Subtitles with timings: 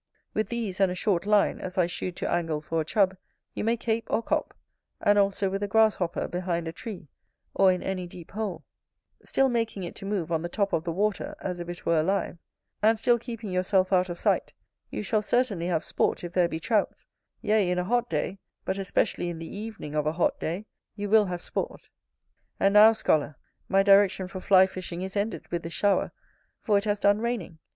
[0.33, 3.15] With these and a short line, as I shewed to angle for a Chub,
[3.53, 4.55] you may cape or cop,
[4.99, 7.07] and also with a grasshopper, behind a tree,
[7.53, 8.63] or in any deep hole;
[9.23, 11.99] still making it to move on the top of the water as if it were
[11.99, 12.39] alive,
[12.81, 14.51] and still keeping yourself out of sight,
[14.89, 17.05] you shall certainly have sport if there be Trouts;
[17.43, 20.65] yea, in a hot day, but especially in the evening of a hot day,
[20.95, 21.91] you will have sport.
[22.59, 23.37] And now, scholar,
[23.69, 26.11] my direction for fly fishing is ended with this shower,
[26.59, 27.59] for it has done raining.